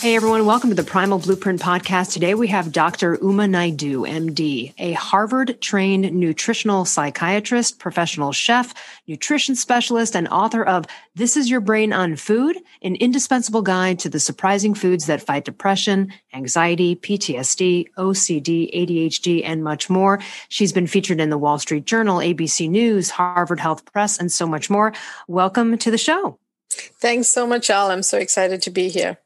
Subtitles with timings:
[0.00, 2.14] Hey everyone, welcome to the Primal Blueprint podcast.
[2.14, 3.18] Today we have Dr.
[3.20, 8.72] Uma Naidoo, MD, a Harvard trained nutritional psychiatrist, professional chef,
[9.06, 14.08] nutrition specialist, and author of This is Your Brain on Food, an indispensable guide to
[14.08, 20.18] the surprising foods that fight depression, anxiety, PTSD, OCD, ADHD, and much more.
[20.48, 24.46] She's been featured in the Wall Street Journal, ABC News, Harvard Health Press, and so
[24.46, 24.94] much more.
[25.28, 26.38] Welcome to the show.
[26.70, 27.90] Thanks so much, Elle.
[27.90, 29.18] I'm so excited to be here.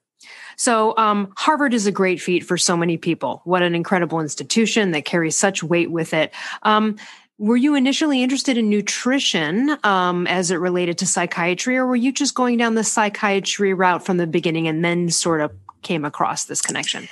[0.56, 3.42] So, um, Harvard is a great feat for so many people.
[3.44, 6.32] What an incredible institution that carries such weight with it.
[6.62, 6.96] Um,
[7.38, 12.12] were you initially interested in nutrition um, as it related to psychiatry, or were you
[12.12, 16.44] just going down the psychiatry route from the beginning and then sort of came across
[16.44, 17.08] this connection?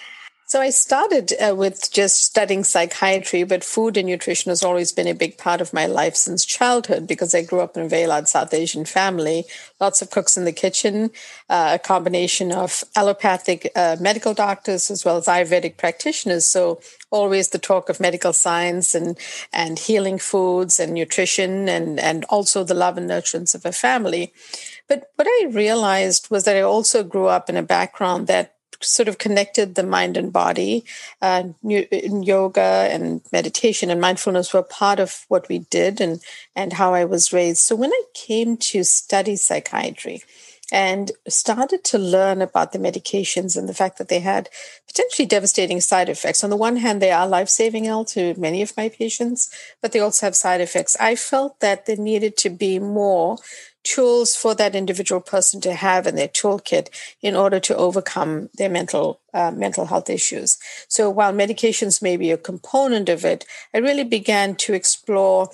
[0.52, 5.06] So I started uh, with just studying psychiatry, but food and nutrition has always been
[5.06, 8.06] a big part of my life since childhood because I grew up in a very
[8.06, 9.46] large South Asian family.
[9.80, 11.10] Lots of cooks in the kitchen,
[11.48, 16.44] uh, a combination of allopathic uh, medical doctors as well as Ayurvedic practitioners.
[16.44, 19.16] So always the talk of medical science and
[19.54, 24.34] and healing foods and nutrition and and also the love and nurturance of a family.
[24.86, 29.08] But what I realized was that I also grew up in a background that sort
[29.08, 30.84] of connected the mind and body.
[31.20, 36.20] Uh, yoga and meditation and mindfulness were part of what we did and,
[36.54, 37.58] and how I was raised.
[37.58, 40.22] So when I came to study psychiatry,
[40.72, 44.48] and started to learn about the medications and the fact that they had
[44.86, 46.42] potentially devastating side effects.
[46.42, 50.00] On the one hand, they are life saving, to many of my patients, but they
[50.00, 50.96] also have side effects.
[50.98, 53.36] I felt that there needed to be more
[53.84, 56.88] tools for that individual person to have in their toolkit
[57.20, 60.58] in order to overcome their mental uh, mental health issues.
[60.88, 63.44] So while medications may be a component of it,
[63.74, 65.50] I really began to explore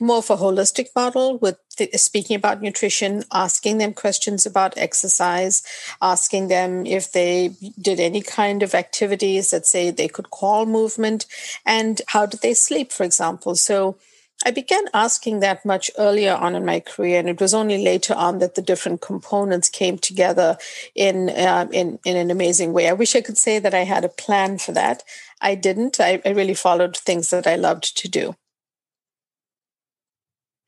[0.00, 5.62] more of a holistic model with the, speaking about nutrition, asking them questions about exercise,
[6.00, 11.26] asking them if they did any kind of activities that say they could call movement,
[11.64, 13.54] and how did they sleep, for example.
[13.54, 13.96] So
[14.44, 18.14] I began asking that much earlier on in my career, and it was only later
[18.14, 20.56] on that the different components came together
[20.94, 22.88] in uh, in in an amazing way.
[22.88, 25.02] I wish I could say that I had a plan for that.
[25.40, 26.00] I didn't.
[26.00, 28.34] I, I really followed things that I loved to do.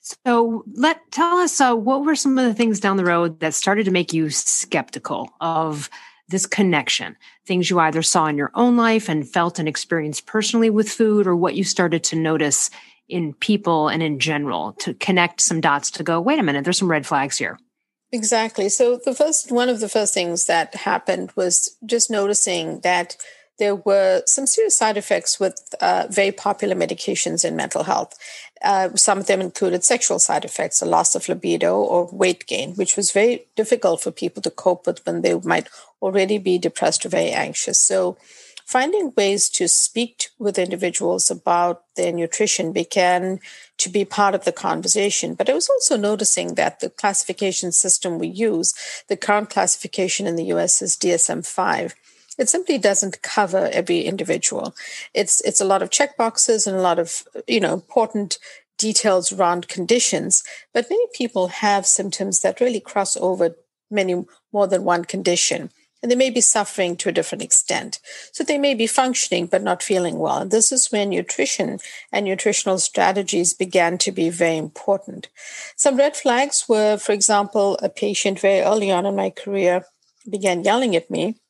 [0.01, 3.55] So, let tell us uh, what were some of the things down the road that
[3.55, 5.89] started to make you skeptical of
[6.29, 10.71] this connection things you either saw in your own life and felt and experienced personally
[10.71, 12.71] with food or what you started to notice
[13.09, 16.79] in people and in general to connect some dots to go, wait a minute, there's
[16.79, 17.59] some red flags here.
[18.13, 18.69] Exactly.
[18.69, 23.17] So the first one of the first things that happened was just noticing that
[23.59, 28.17] there were some serious side effects with uh, very popular medications in mental health.
[28.63, 32.75] Uh, some of them included sexual side effects, a loss of libido or weight gain,
[32.75, 35.69] which was very difficult for people to cope with when they might
[36.01, 37.79] already be depressed or very anxious.
[37.81, 38.17] So
[38.65, 43.41] finding ways to speak with individuals about their nutrition began
[43.79, 45.35] to be part of the conversation.
[45.35, 48.75] But I was also noticing that the classification system we use,
[49.09, 51.95] the current classification in the US is DSM 5
[52.37, 54.75] it simply doesn't cover every individual.
[55.15, 58.39] It's it's a lot of check boxes and a lot of you know important
[58.77, 60.43] details around conditions,
[60.73, 63.55] but many people have symptoms that really cross over
[63.89, 65.71] many more than one condition
[66.05, 67.99] and they may be suffering to a different extent.
[68.31, 70.37] So they may be functioning but not feeling well.
[70.37, 71.79] And this is when nutrition
[72.13, 75.31] and nutritional strategies began to be very important.
[75.77, 79.87] Some red flags were, for example, a patient very early on in my career
[80.31, 81.41] began yelling at me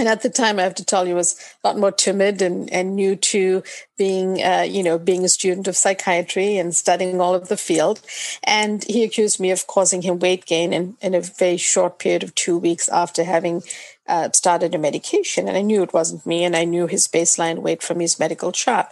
[0.00, 2.72] and at the time, I have to tell you, was a lot more timid and,
[2.72, 3.62] and new to
[3.98, 8.00] being, uh, you know, being a student of psychiatry and studying all of the field.
[8.42, 12.22] And he accused me of causing him weight gain in, in a very short period
[12.22, 13.62] of two weeks after having
[14.08, 15.46] uh, started a medication.
[15.46, 18.52] And I knew it wasn't me, and I knew his baseline weight from his medical
[18.52, 18.86] chart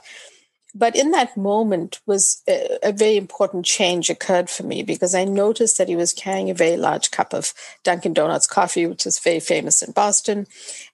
[0.75, 5.25] but in that moment was a, a, very important change occurred for me because I
[5.25, 7.55] noticed that he was carrying a very large cup of
[7.85, 10.47] Dunkin' Donuts coffee, which is very famous in Boston.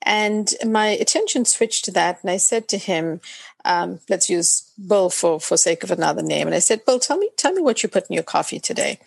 [0.02, 2.20] And my attention switched to that.
[2.22, 3.20] And I said to him,
[3.64, 6.46] um, let's use Bill for, for sake of another name.
[6.46, 9.00] And I said, Bill, tell me, tell me what you put in your coffee today.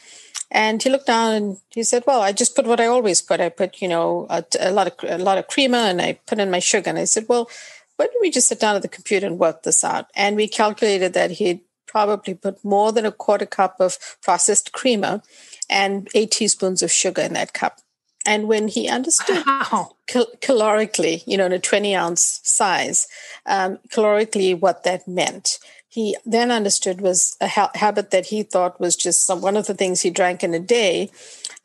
[0.50, 3.42] And he looked down and he said, "Well, I just put what I always put.
[3.42, 6.40] I put, you know, a, a lot of a lot of creamer, and I put
[6.40, 7.50] in my sugar." And I said, "Well,
[7.97, 10.07] why don't we just sit down at the computer and work this out?
[10.15, 15.21] And we calculated that he'd probably put more than a quarter cup of processed creamer
[15.69, 17.79] and eight teaspoons of sugar in that cup.
[18.25, 19.95] And when he understood wow.
[20.05, 23.07] cal- calorically, you know, in a 20 ounce size,
[23.45, 28.81] um, calorically what that meant, he then understood was a ha- habit that he thought
[28.81, 31.09] was just some, one of the things he drank in a day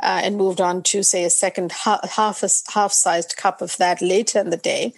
[0.00, 3.76] uh, and moved on to, say, a second ha- half, a, half sized cup of
[3.78, 4.94] that later in the day.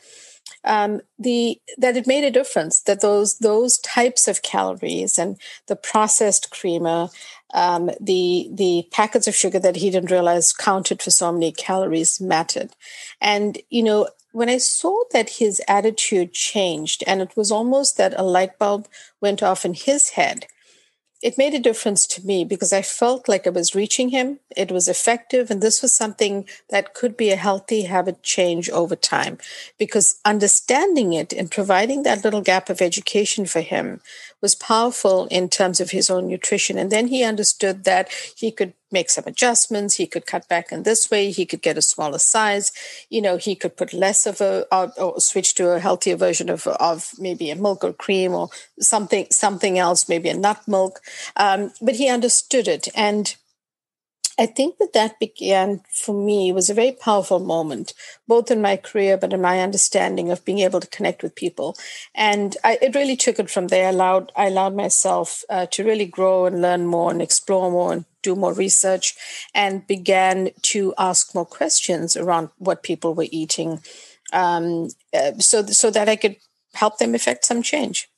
[0.64, 5.36] Um, the that it made a difference that those those types of calories and
[5.66, 7.10] the processed creamer
[7.54, 12.20] um, the the packets of sugar that he didn't realize counted for so many calories
[12.20, 12.70] mattered.
[13.20, 18.18] And you know, when I saw that his attitude changed, and it was almost that
[18.18, 18.88] a light bulb
[19.20, 20.48] went off in his head,
[21.24, 24.40] it made a difference to me because I felt like I was reaching him.
[24.54, 25.50] It was effective.
[25.50, 29.38] And this was something that could be a healthy habit change over time
[29.78, 34.02] because understanding it and providing that little gap of education for him
[34.44, 36.76] was powerful in terms of his own nutrition.
[36.76, 39.94] And then he understood that he could make some adjustments.
[39.94, 41.30] He could cut back in this way.
[41.30, 42.70] He could get a smaller size.
[43.08, 46.50] You know, he could put less of a or, or, switch to a healthier version
[46.50, 51.00] of of maybe a milk or cream or something something else, maybe a nut milk.
[51.36, 53.34] Um, but he understood it, and
[54.36, 57.94] I think that that began for me was a very powerful moment,
[58.26, 61.76] both in my career, but in my understanding of being able to connect with people.
[62.14, 63.86] And I, it really took it from there.
[63.86, 67.92] I allowed, I allowed myself uh, to really grow and learn more and explore more
[67.92, 69.14] and do more research
[69.54, 73.82] and began to ask more questions around what people were eating
[74.32, 76.36] um, uh, so, so that I could
[76.72, 78.08] help them effect some change.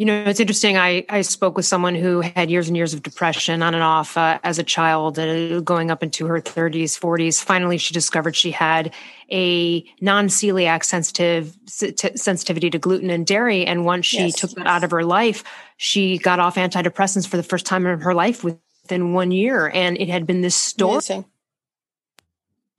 [0.00, 0.78] You know, it's interesting.
[0.78, 4.16] I, I spoke with someone who had years and years of depression on and off
[4.16, 7.44] uh, as a child, uh, going up into her 30s, 40s.
[7.44, 8.94] Finally, she discovered she had
[9.30, 13.66] a non celiac sensitive sensitivity to gluten and dairy.
[13.66, 15.44] And once she yes, took that out of her life,
[15.76, 19.68] she got off antidepressants for the first time in her life within one year.
[19.68, 20.92] And it had been this story.
[20.94, 21.26] Amazing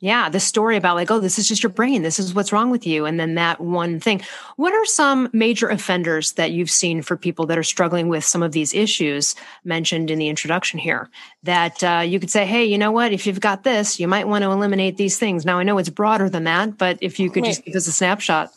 [0.02, 2.02] yeah, the story about like, oh, this is just your brain.
[2.02, 3.06] This is what's wrong with you.
[3.06, 4.22] And then that one thing.
[4.56, 8.42] What are some major offenders that you've seen for people that are struggling with some
[8.42, 11.12] of these issues mentioned in the introduction here?
[11.44, 13.14] That uh, you could say, hey, you know what?
[13.14, 15.46] If you've got this, you might want to eliminate these things.
[15.46, 17.92] Now, I know it's broader than that, but if you could just give us a
[17.92, 18.52] snapshot.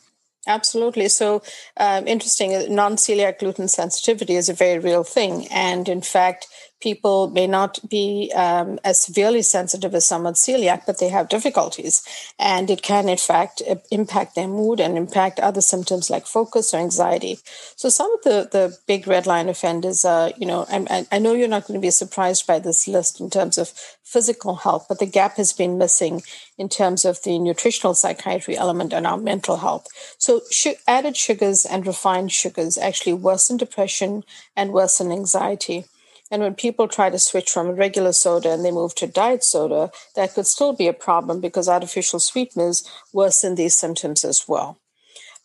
[0.46, 1.08] Absolutely.
[1.08, 1.42] So,
[1.76, 2.54] um, interesting.
[2.54, 5.46] Uh, non celiac gluten sensitivity is a very real thing.
[5.48, 6.46] And in fact,
[6.84, 12.06] people may not be um, as severely sensitive as someone celiac, but they have difficulties.
[12.38, 16.76] And it can, in fact, impact their mood and impact other symptoms like focus or
[16.76, 17.38] anxiety.
[17.74, 21.32] So, some of the, the big red line offenders are, you know, I, I know
[21.32, 23.72] you're not going to be surprised by this list in terms of
[24.04, 26.22] physical health, but the gap has been missing
[26.58, 29.86] in terms of the nutritional psychiatry element and our mental health.
[30.18, 30.42] So,
[30.86, 35.86] added sugars and refined sugars actually worsen depression and worsen anxiety.
[36.34, 39.92] And when people try to switch from regular soda and they move to diet soda,
[40.16, 42.82] that could still be a problem because artificial sweeteners
[43.12, 44.76] worsen these symptoms as well.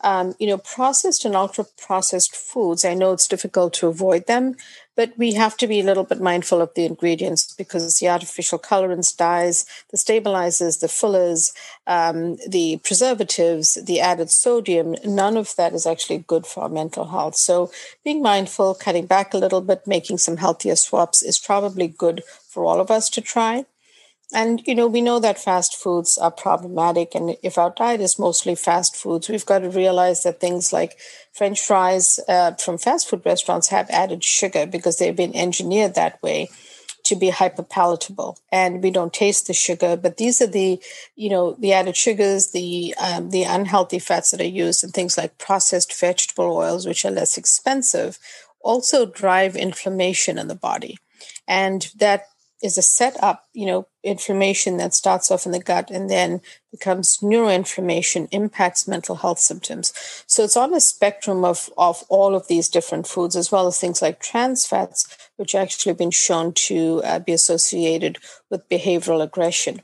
[0.01, 4.55] Um, you know, processed and ultra processed foods, I know it's difficult to avoid them,
[4.99, 8.59] but we have to be a little bit mindful of the ingredients because the artificial
[8.59, 11.53] colorants, dyes, the stabilizers, the fillers,
[11.87, 17.05] um, the preservatives, the added sodium, none of that is actually good for our mental
[17.05, 17.37] health.
[17.37, 17.71] So
[18.03, 22.65] being mindful, cutting back a little bit, making some healthier swaps is probably good for
[22.65, 23.63] all of us to try.
[24.31, 27.15] And, you know, we know that fast foods are problematic.
[27.15, 30.99] And if our diet is mostly fast foods, we've got to realize that things like
[31.33, 36.21] French fries uh, from fast food restaurants have added sugar because they've been engineered that
[36.21, 36.49] way
[37.05, 40.79] to be hyper palatable and we don't taste the sugar but these are the
[41.15, 45.17] you know the added sugars the um, the unhealthy fats that are used and things
[45.17, 48.19] like processed vegetable oils which are less expensive
[48.61, 50.99] also drive inflammation in the body
[51.47, 52.25] and that
[52.61, 57.17] is a setup, you know, inflammation that starts off in the gut and then becomes
[57.19, 59.93] neuroinflammation, impacts mental health symptoms.
[60.27, 63.79] So it's on a spectrum of, of all of these different foods, as well as
[63.79, 68.17] things like trans fats, which actually been shown to uh, be associated
[68.49, 69.81] with behavioral aggression.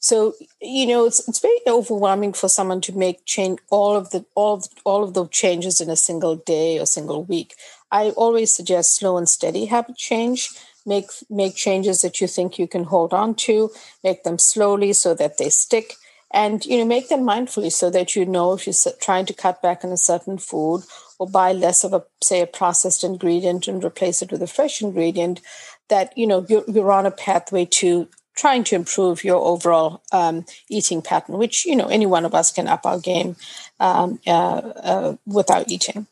[0.00, 4.24] So you know, it's it's very overwhelming for someone to make change all of the
[4.34, 7.54] all of, all of the changes in a single day or single week.
[7.90, 10.50] I always suggest slow and steady habit change
[10.88, 13.70] make make changes that you think you can hold on to
[14.02, 15.94] make them slowly so that they stick
[16.30, 19.62] and you know make them mindfully so that you know if you're trying to cut
[19.62, 20.82] back on a certain food
[21.18, 24.82] or buy less of a say a processed ingredient and replace it with a fresh
[24.82, 25.40] ingredient
[25.88, 30.44] that you know you're, you're on a pathway to trying to improve your overall um,
[30.68, 33.36] eating pattern which you know any one of us can up our game
[33.80, 34.60] um, uh,
[34.92, 36.06] uh, without eating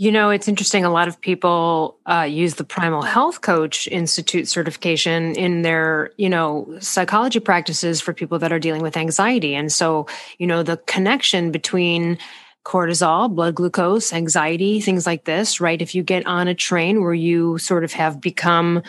[0.00, 0.84] You know, it's interesting.
[0.84, 6.28] A lot of people uh, use the Primal Health Coach Institute certification in their, you
[6.28, 9.56] know, psychology practices for people that are dealing with anxiety.
[9.56, 10.06] And so,
[10.38, 12.16] you know, the connection between
[12.64, 15.82] cortisol, blood glucose, anxiety, things like this, right?
[15.82, 18.84] If you get on a train where you sort of have become,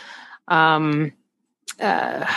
[0.48, 1.12] um,
[1.80, 2.32] uh,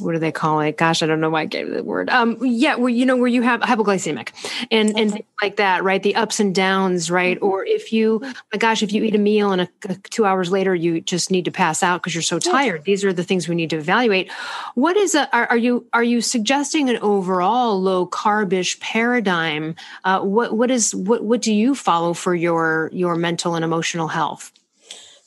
[0.00, 0.76] what do they call it?
[0.76, 2.10] Gosh, I don't know why I gave the word.
[2.10, 4.30] Um, yeah, where you know where you have hypoglycemic
[4.70, 6.02] and and things like that, right?
[6.02, 7.36] The ups and downs, right?
[7.36, 7.46] Mm-hmm.
[7.46, 8.20] Or if you,
[8.52, 11.30] my gosh, if you eat a meal and a, a two hours later you just
[11.30, 12.84] need to pass out because you're so tired.
[12.84, 14.30] These are the things we need to evaluate.
[14.74, 15.34] What is a?
[15.34, 19.74] Are, are you are you suggesting an overall low carbish paradigm?
[20.04, 24.08] Uh, what what is what what do you follow for your your mental and emotional
[24.08, 24.52] health?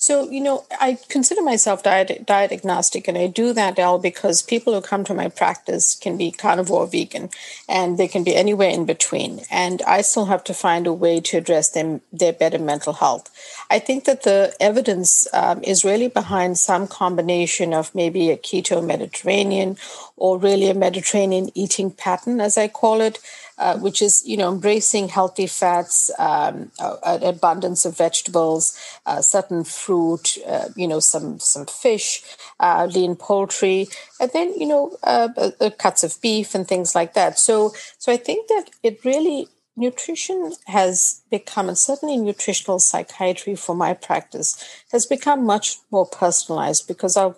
[0.03, 4.41] So, you know, I consider myself diet, diet agnostic, and I do that all because
[4.41, 7.29] people who come to my practice can be carnivore vegan
[7.69, 9.43] and they can be anywhere in between.
[9.49, 13.31] And I still have to find a way to address them, their better mental health.
[13.69, 18.85] I think that the evidence um, is really behind some combination of maybe a keto
[18.85, 19.77] Mediterranean
[20.17, 23.19] or really a Mediterranean eating pattern, as I call it
[23.57, 29.63] uh, which is you know embracing healthy fats, um, an abundance of vegetables, uh, certain
[29.63, 32.23] fruit, uh, you know some some fish,
[32.59, 33.87] uh, lean poultry,
[34.19, 35.29] and then you know uh,
[35.77, 37.37] cuts of beef and things like that.
[37.37, 43.75] So so I think that it really nutrition has become, and certainly nutritional psychiatry for
[43.75, 47.35] my practice, has become much more personalized because our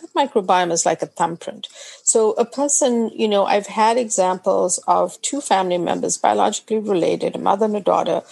[0.00, 1.68] gut microbiome is like a thumbprint.
[2.04, 7.38] So a person, you know, I've had examples of two family members, biologically related, a
[7.38, 8.22] mother and a daughter,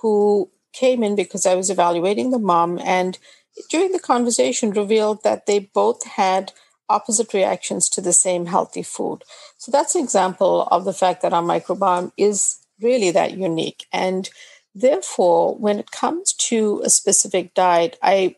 [0.00, 3.18] who came in because I was evaluating the mom and
[3.68, 6.52] during the conversation revealed that they both had
[6.88, 9.22] opposite reactions to the same healthy food.
[9.58, 13.86] So that's an example of the fact that our microbiome is really that unique.
[13.92, 14.28] And
[14.74, 18.36] therefore, when it comes to a specific diet, I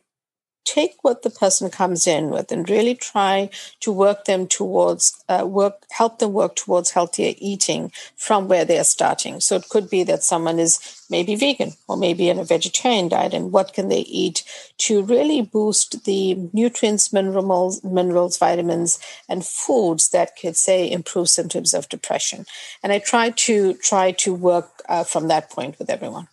[0.64, 5.46] take what the person comes in with and really try to work them towards uh,
[5.46, 9.40] work help them work towards healthier eating from where they're starting.
[9.40, 13.34] So it could be that someone is maybe vegan or maybe in a vegetarian diet
[13.34, 14.42] and what can they eat
[14.78, 21.74] to really boost the nutrients minerals minerals vitamins and foods that could say improve symptoms
[21.74, 22.46] of depression.
[22.82, 26.28] And i try to try to work uh, from that point with everyone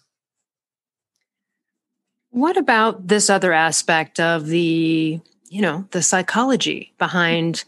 [2.31, 5.19] what about this other aspect of the,
[5.49, 7.65] you know, the psychology behind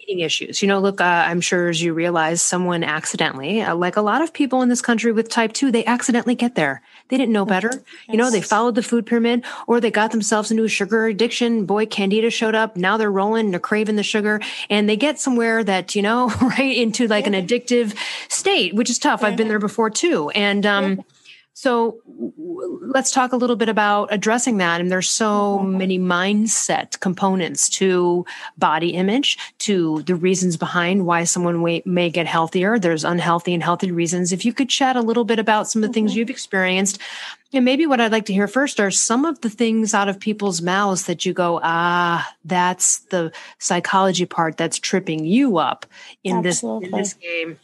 [0.00, 0.62] eating issues?
[0.62, 4.22] You know, look, uh, I'm sure as you realize, someone accidentally, uh, like a lot
[4.22, 6.80] of people in this country with type 2, they accidentally get there.
[7.08, 7.70] They didn't know better.
[7.72, 7.84] Yes.
[8.08, 11.66] You know, they followed the food pyramid or they got themselves into a sugar addiction.
[11.66, 12.74] Boy, Candida showed up.
[12.74, 16.76] Now they're rolling, they're craving the sugar and they get somewhere that, you know, right
[16.76, 17.34] into like yeah.
[17.34, 17.94] an addictive
[18.30, 19.20] state, which is tough.
[19.20, 19.28] Yeah.
[19.28, 20.30] I've been there before too.
[20.30, 21.02] And, um, yeah
[21.58, 24.78] so let's talk a little bit about addressing that.
[24.78, 25.78] And there's so mm-hmm.
[25.78, 28.26] many mindset components to
[28.58, 32.78] body image, to the reasons behind why someone may get healthier.
[32.78, 34.32] There's unhealthy and healthy reasons.
[34.32, 36.18] If you could chat a little bit about some of the things mm-hmm.
[36.18, 37.00] you've experienced,
[37.54, 40.20] and maybe what I'd like to hear first are some of the things out of
[40.20, 45.86] people's mouths that you go, ah, that's the psychology part that's tripping you up
[46.22, 47.58] in this in this game.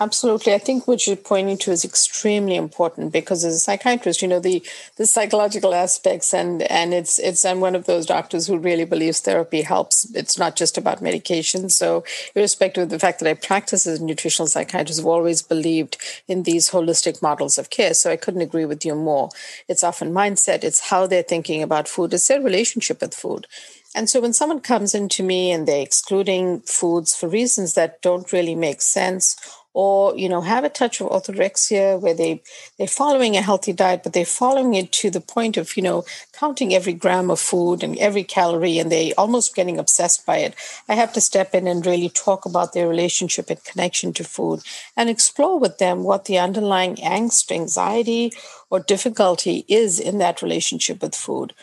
[0.00, 0.52] Absolutely.
[0.52, 4.38] I think what you're pointing to is extremely important because as a psychiatrist, you know,
[4.38, 4.62] the,
[4.96, 9.20] the psychological aspects and, and it's, it's, I'm one of those doctors who really believes
[9.20, 10.14] therapy helps.
[10.14, 11.70] It's not just about medication.
[11.70, 12.04] So
[12.34, 15.96] irrespective of the fact that I practice as a nutritional psychiatrist, I've always believed
[16.28, 17.94] in these holistic models of care.
[17.94, 19.30] So I couldn't agree with you more.
[19.68, 20.64] It's often mindset.
[20.64, 22.12] It's how they're thinking about food.
[22.12, 23.46] It's their relationship with food.
[23.94, 28.30] And so when someone comes into me and they're excluding foods for reasons that don't
[28.32, 29.34] really make sense
[29.80, 32.42] or you know have a touch of orthorexia where they
[32.76, 36.04] they're following a healthy diet but they're following it to the point of you know
[36.32, 40.54] counting every gram of food and every calorie and they almost getting obsessed by it.
[40.88, 44.60] I have to step in and really talk about their relationship and connection to food
[44.96, 48.32] and explore with them what the underlying angst anxiety
[48.70, 51.54] or difficulty is in that relationship with food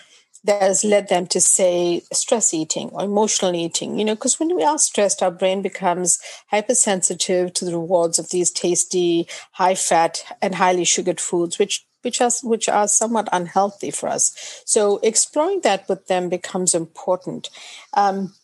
[0.45, 4.55] that has led them to say stress eating or emotional eating you know because when
[4.55, 6.19] we are stressed our brain becomes
[6.51, 12.21] hypersensitive to the rewards of these tasty high fat and highly sugared foods which which
[12.21, 14.61] are which are somewhat unhealthy for us.
[14.65, 17.49] So exploring that with them becomes important.
[17.95, 18.35] Um,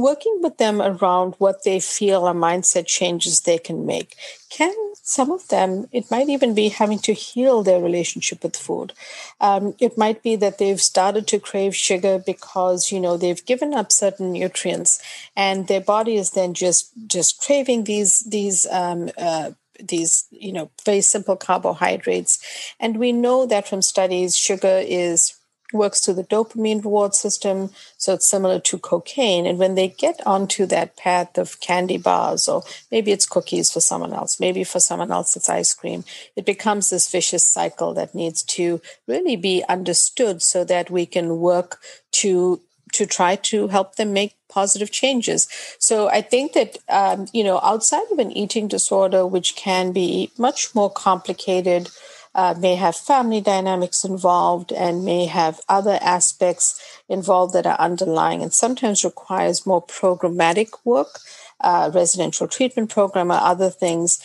[0.00, 4.14] working with them around what they feel are mindset changes they can make.
[4.50, 4.74] Can
[5.08, 8.92] some of them it might even be having to heal their relationship with food.
[9.40, 13.72] Um, it might be that they've started to crave sugar because you know they've given
[13.72, 15.00] up certain nutrients
[15.34, 20.70] and their body is then just just craving these these um, uh, these you know
[20.84, 22.38] very simple carbohydrates.
[22.78, 25.37] And we know that from studies sugar is
[25.72, 30.18] works through the dopamine reward system so it's similar to cocaine and when they get
[30.26, 34.80] onto that path of candy bars or maybe it's cookies for someone else maybe for
[34.80, 36.04] someone else it's ice cream
[36.36, 41.38] it becomes this vicious cycle that needs to really be understood so that we can
[41.38, 42.60] work to
[42.92, 45.46] to try to help them make positive changes.
[45.78, 50.30] So I think that, um, you know, outside of an eating disorder, which can be
[50.38, 51.90] much more complicated,
[52.34, 58.42] uh, may have family dynamics involved and may have other aspects involved that are underlying
[58.42, 61.20] and sometimes requires more programmatic work,
[61.60, 64.22] uh, residential treatment program or other things.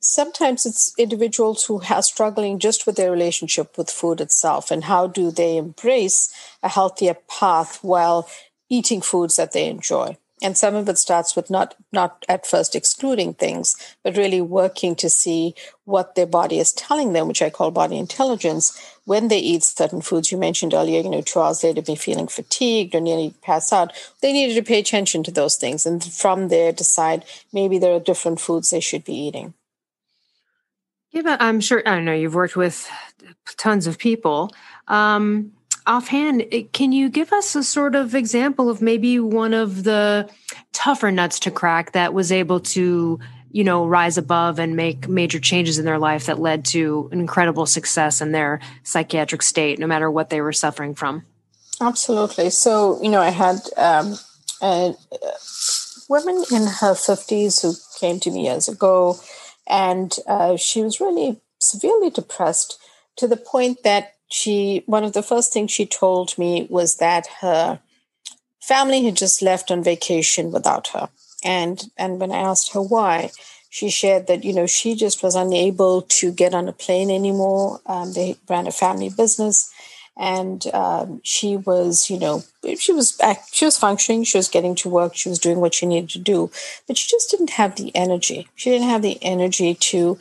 [0.00, 5.06] Sometimes it's individuals who are struggling just with their relationship with food itself and how
[5.06, 8.28] do they embrace a healthier path while
[8.68, 12.74] eating foods that they enjoy and some of it starts with not not at first
[12.74, 15.54] excluding things but really working to see
[15.84, 20.00] what their body is telling them which i call body intelligence when they eat certain
[20.00, 23.72] foods you mentioned earlier you know two hours later be feeling fatigued or nearly pass
[23.72, 23.92] out
[24.22, 28.00] they needed to pay attention to those things and from there decide maybe there are
[28.00, 29.54] different foods they should be eating
[31.10, 31.82] yeah, I'm sure.
[31.86, 32.88] I know you've worked with
[33.56, 34.52] tons of people.
[34.88, 35.52] Um,
[35.88, 40.28] offhand, eh, can you give us a sort of example of maybe one of the
[40.72, 43.18] tougher nuts to crack that was able to,
[43.50, 47.66] you know, rise above and make major changes in their life that led to incredible
[47.66, 51.24] success in their psychiatric state, no matter what they were suffering from?
[51.80, 52.50] Absolutely.
[52.50, 54.18] So, you know, I had um,
[54.62, 55.32] a, a
[56.08, 59.18] woman in her 50s who came to me years ago
[59.68, 62.78] and uh, she was really severely depressed
[63.16, 67.26] to the point that she, one of the first things she told me was that
[67.40, 67.80] her
[68.60, 71.08] family had just left on vacation without her.
[71.44, 73.30] And, and when I asked her why,
[73.70, 77.80] she shared that you know she just was unable to get on a plane anymore.
[77.86, 79.70] Um, they ran a family business,
[80.18, 82.42] and um, she was you know
[82.78, 83.20] she was
[83.52, 86.18] she was functioning she was getting to work she was doing what she needed to
[86.18, 86.50] do
[86.86, 90.18] but she just didn't have the energy she didn't have the energy to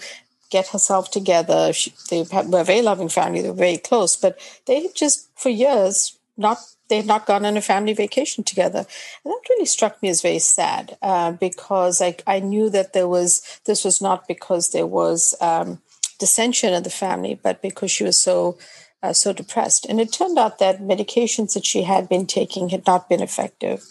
[0.49, 4.39] get herself together she, they were a very loving family they were very close but
[4.65, 6.57] they just for years not
[6.89, 10.21] they had not gone on a family vacation together and that really struck me as
[10.21, 14.87] very sad uh, because I, I knew that there was this was not because there
[14.87, 15.81] was um,
[16.19, 18.57] dissension in the family but because she was so
[19.03, 19.85] uh, so depressed.
[19.85, 23.85] And it turned out that medications that she had been taking had not been effective.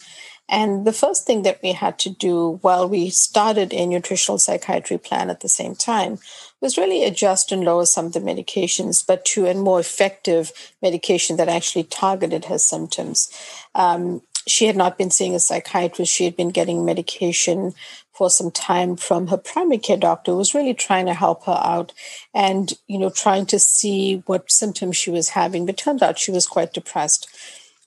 [0.48, 4.98] And the first thing that we had to do while we started a nutritional psychiatry
[4.98, 6.18] plan at the same time
[6.60, 11.36] was really adjust and lower some of the medications, but to a more effective medication
[11.36, 13.30] that actually targeted her symptoms.
[13.74, 16.12] Um, she had not been seeing a psychiatrist.
[16.12, 17.74] She had been getting medication
[18.16, 21.60] for some time from her primary care doctor who was really trying to help her
[21.62, 21.92] out
[22.32, 26.30] and you know trying to see what symptoms she was having but turned out she
[26.30, 27.28] was quite depressed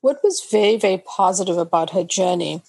[0.01, 2.61] what was very very positive about her journey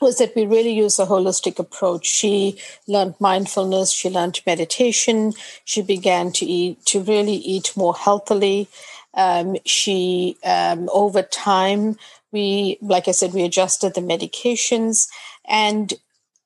[0.00, 5.32] was that we really used a holistic approach she learned mindfulness she learned meditation
[5.64, 8.68] she began to eat to really eat more healthily
[9.14, 11.96] um, she um, over time
[12.32, 15.08] we like i said we adjusted the medications
[15.48, 15.94] and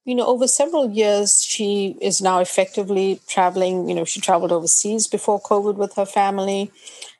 [0.04, 3.88] you know, over several years, she is now effectively traveling.
[3.88, 6.72] You know, she traveled overseas before COVID with her family.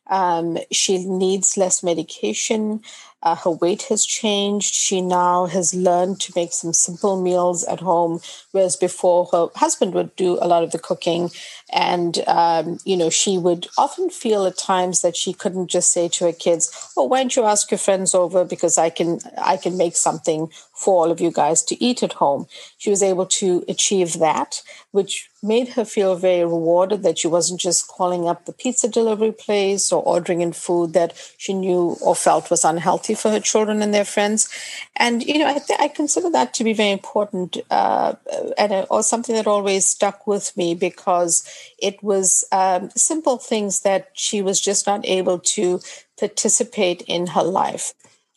[0.08, 2.82] Um, she needs less medication.
[3.22, 4.74] Uh, her weight has changed.
[4.74, 9.94] She now has learned to make some simple meals at home, whereas before her husband
[9.94, 11.30] would do a lot of the cooking.
[11.72, 16.08] And, um, you know, she would often feel at times that she couldn't just say
[16.08, 19.56] to her kids, oh, why don't you ask your friends over because I can, I
[19.56, 22.46] can make something for all of you guys to eat at home.
[22.76, 27.61] She was able to achieve that, which made her feel very rewarded that she wasn't
[27.61, 32.14] just calling up the pizza delivery place or ordering in food that she knew or
[32.14, 34.48] felt was unhealthy for her children and their friends.
[34.96, 38.14] And, you know, I, th- I consider that to be very important uh,
[38.56, 41.44] and uh, or something that always stuck with me because
[41.79, 45.81] it was um, simple things that she was just not able to
[46.18, 47.94] participate in her life.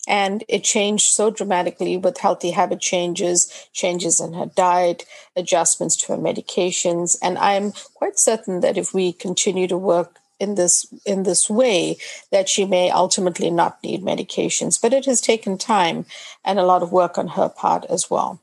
[0.07, 6.13] And it changed so dramatically with healthy habit changes, changes in her diet, adjustments to
[6.13, 7.17] her medications.
[7.21, 11.97] And I'm quite certain that if we continue to work in this in this way
[12.31, 16.05] that she may ultimately not need medications but it has taken time
[16.43, 18.41] and a lot of work on her part as well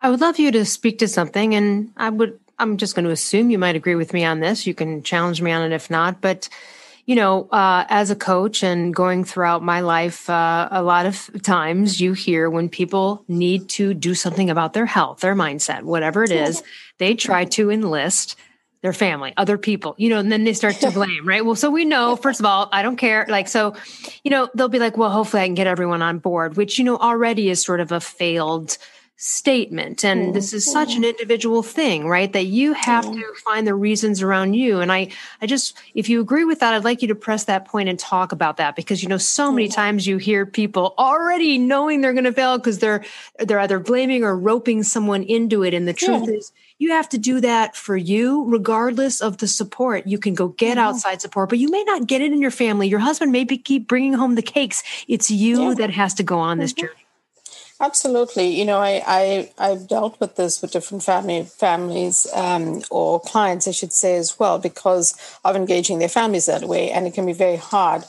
[0.00, 3.10] i would love you to speak to something and i would i'm just going to
[3.10, 5.90] assume you might agree with me on this you can challenge me on it if
[5.90, 6.48] not but
[7.04, 11.42] you know, uh, as a coach and going throughout my life, uh, a lot of
[11.42, 16.22] times you hear when people need to do something about their health, their mindset, whatever
[16.22, 16.62] it is,
[16.98, 18.36] they try to enlist
[18.82, 21.44] their family, other people, you know, and then they start to blame, right?
[21.44, 23.26] Well, so we know, first of all, I don't care.
[23.28, 23.74] Like, so,
[24.24, 26.84] you know, they'll be like, well, hopefully I can get everyone on board, which, you
[26.84, 28.78] know, already is sort of a failed
[29.24, 30.04] statement.
[30.04, 30.32] And mm-hmm.
[30.32, 32.32] this is such an individual thing right?
[32.32, 33.20] That you have mm-hmm.
[33.20, 34.80] to find the reasons around you.
[34.80, 37.64] And i i just if you agree with that i'd like you to press that
[37.64, 41.56] point and talk about that because you know so many times you hear people already
[41.56, 43.04] knowing they're going to fail because they're
[43.38, 45.72] they're either blaming or roping someone into it.
[45.72, 46.34] And the truth yeah.
[46.34, 50.04] is you have to do that for you regardless of the support.
[50.04, 52.88] You can go get outside support but you may not get it in your family.
[52.88, 54.82] Your husband may be, keep bringing home the cakes.
[55.06, 55.74] It's you yeah.
[55.74, 56.86] that has to go on this mm-hmm.
[56.86, 57.01] journey
[57.82, 58.46] Absolutely.
[58.56, 63.66] You know, I, I, I've dealt with this with different family families um, or clients,
[63.66, 66.92] I should say, as well, because of engaging their families that way.
[66.92, 68.04] And it can be very hard.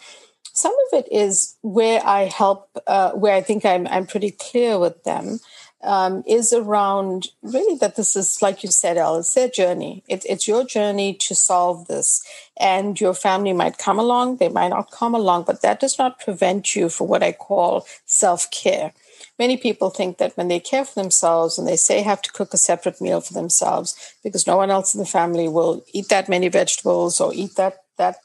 [0.54, 4.78] Some of it is where I help, uh, where I think I'm, I'm pretty clear
[4.78, 5.40] with them.
[5.86, 10.02] Um, is around really that this is, like you said, Elle, it's their journey.
[10.08, 12.24] It, it's your journey to solve this.
[12.58, 16.22] And your family might come along, they might not come along, but that does not
[16.22, 18.94] prevent you for what I call self care
[19.40, 22.54] many people think that when they care for themselves and they say have to cook
[22.54, 26.30] a separate meal for themselves because no one else in the family will eat that
[26.30, 28.18] many vegetables or eat that that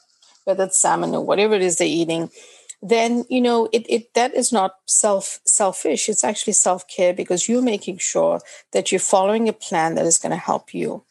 [0.45, 2.29] whether it's salmon or whatever it is they're eating
[2.81, 6.07] then you know it, it that is not self selfish.
[6.07, 8.41] It's actually self-care because you're making sure
[8.71, 11.03] that you're following a plan that is going to help you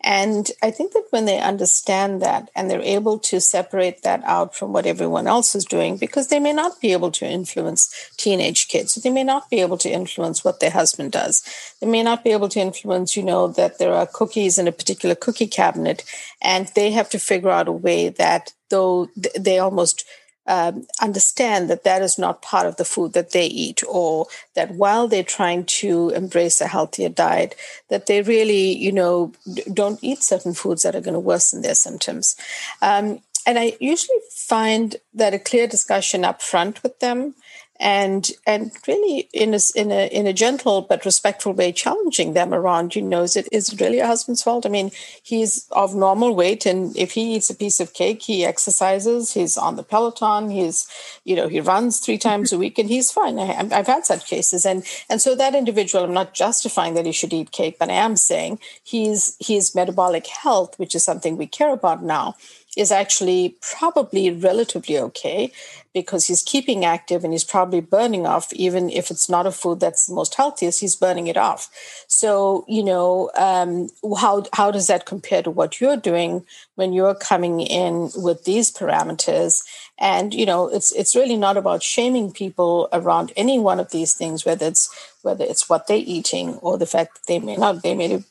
[0.00, 4.54] and I think that when they understand that and they're able to separate that out
[4.54, 8.68] from what everyone else is doing, because they may not be able to influence teenage
[8.68, 11.42] kids, they may not be able to influence what their husband does.
[11.80, 14.72] They may not be able to influence, you know, that there are cookies in a
[14.72, 16.04] particular cookie cabinet,
[16.40, 20.04] and they have to figure out a way that though they almost
[20.48, 24.72] um, understand that that is not part of the food that they eat, or that
[24.72, 27.54] while they're trying to embrace a healthier diet,
[27.88, 29.32] that they really, you know,
[29.72, 32.34] don't eat certain foods that are going to worsen their symptoms.
[32.82, 37.34] Um, and I usually find that a clear discussion up front with them
[37.80, 42.52] and and really in a, in a in a gentle but respectful way challenging them
[42.52, 44.66] around you know is it is it really a husband's fault?
[44.66, 44.90] I mean
[45.22, 49.56] he's of normal weight and if he eats a piece of cake he exercises he's
[49.56, 50.88] on the peloton he's
[51.24, 53.38] you know he runs three times a week and he's fine.
[53.38, 54.66] I, have had such cases.
[54.66, 57.94] And and so that individual i'm not justifying that he should eat cake but i
[57.94, 62.34] am saying he's his metabolic health which is something we care about now
[62.78, 65.50] is actually probably relatively okay
[65.92, 69.80] because he's keeping active and he's probably burning off, even if it's not a food
[69.80, 71.68] that's the most healthiest, he's burning it off.
[72.06, 73.88] So, you know, um,
[74.18, 78.70] how, how does that compare to what you're doing when you're coming in with these
[78.70, 79.64] parameters?
[79.98, 84.14] And, you know, it's, it's really not about shaming people around any one of these
[84.14, 84.88] things, whether it's,
[85.22, 88.24] whether it's what they're eating or the fact that they may not, they may have,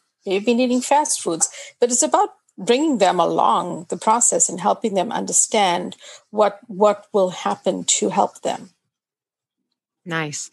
[0.45, 5.11] been eating fast foods, but it's about bringing them along the process and helping them
[5.11, 5.95] understand
[6.31, 8.71] what what will happen to help them.
[10.05, 10.49] Nice.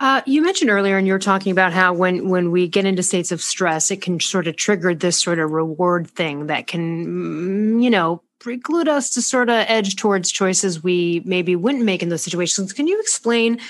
[0.00, 3.02] Uh, you mentioned earlier and you were talking about how when when we get into
[3.02, 7.06] states of stress it can sort of trigger this sort of reward thing that can
[7.06, 12.02] mm, you know preclude us to sort of edge towards choices we maybe wouldn't make
[12.02, 12.72] in those situations.
[12.72, 13.60] Can you explain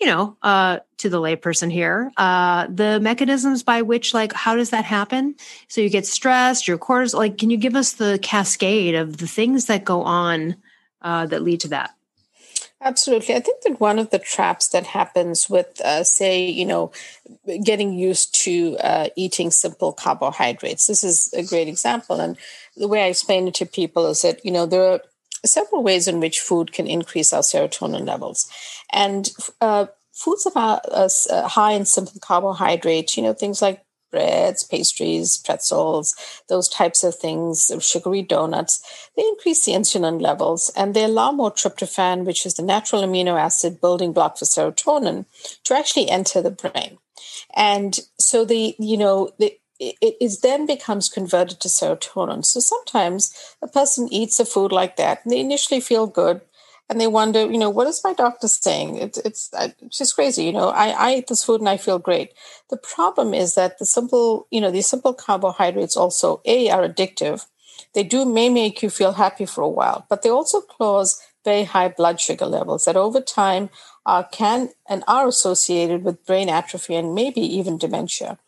[0.00, 4.70] you know, uh, to the layperson here, uh, the mechanisms by which, like, how does
[4.70, 5.34] that happen?
[5.66, 7.18] So you get stressed, your cortisol.
[7.18, 10.56] Like, can you give us the cascade of the things that go on
[11.02, 11.94] uh, that lead to that?
[12.80, 13.34] Absolutely.
[13.34, 16.92] I think that one of the traps that happens with, uh, say, you know,
[17.64, 22.20] getting used to uh, eating simple carbohydrates, this is a great example.
[22.20, 22.36] And
[22.76, 25.00] the way I explain it to people is that, you know, there are
[25.44, 28.50] several ways in which food can increase our serotonin levels.
[28.92, 34.64] And uh, foods that are uh, high in simple carbohydrates, you know, things like breads,
[34.64, 36.14] pastries, pretzels,
[36.48, 38.82] those types of things, sugary donuts,
[39.16, 43.38] they increase the insulin levels and they allow more tryptophan, which is the natural amino
[43.38, 45.26] acid building block for serotonin,
[45.64, 46.98] to actually enter the brain.
[47.54, 52.44] And so the, you know, the it is then becomes converted to serotonin.
[52.44, 56.40] So sometimes a person eats a food like that and they initially feel good
[56.88, 58.96] and they wonder, you know, what is my doctor saying?
[58.96, 59.50] It's, it's,
[59.90, 60.44] just crazy.
[60.44, 62.32] You know, I, I eat this food and I feel great.
[62.70, 67.44] The problem is that the simple, you know, these simple carbohydrates also, A, are addictive.
[67.94, 71.64] They do may make you feel happy for a while, but they also cause very
[71.64, 73.70] high blood sugar levels that over time
[74.04, 78.38] are, can and are associated with brain atrophy and maybe even dementia.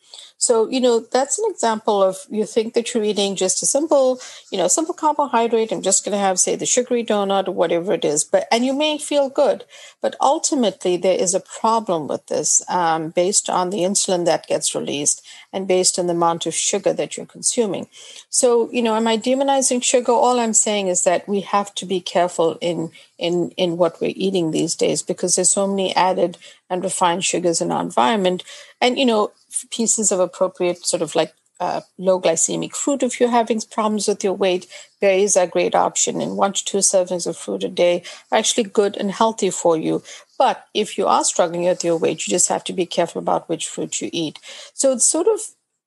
[0.40, 4.18] So, you know, that's an example of you think that you're eating just a simple,
[4.50, 5.70] you know, simple carbohydrate.
[5.70, 8.24] I'm just going to have, say, the sugary donut or whatever it is.
[8.24, 9.64] But, and you may feel good.
[10.00, 14.74] But ultimately, there is a problem with this um, based on the insulin that gets
[14.74, 17.88] released and based on the amount of sugar that you're consuming.
[18.28, 20.12] So, you know, am I demonizing sugar?
[20.12, 24.12] All I'm saying is that we have to be careful in in in what we're
[24.14, 28.44] eating these days because there's so many added and refined sugars in our environment.
[28.80, 29.32] And you know,
[29.70, 34.24] pieces of appropriate sort of like uh, low glycemic fruit if you're having problems with
[34.24, 34.66] your weight.
[35.00, 38.38] Berries are a great option, and one to two servings of fruit a day are
[38.38, 40.02] actually good and healthy for you.
[40.40, 43.46] But if you are struggling with your weight, you just have to be careful about
[43.46, 44.38] which fruit you eat.
[44.72, 45.38] So it's sort of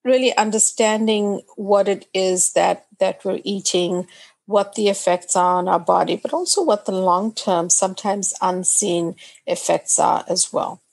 [0.04, 4.06] really understanding what it is that that we're eating,
[4.46, 9.16] what the effects are on our body, but also what the long term, sometimes unseen
[9.48, 10.84] effects are as well.